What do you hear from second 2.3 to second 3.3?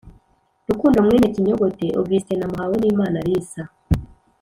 na Muhawenimana